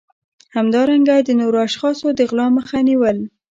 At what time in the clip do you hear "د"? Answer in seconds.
1.27-1.29, 2.15-2.19